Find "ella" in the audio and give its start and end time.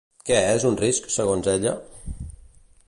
1.55-1.75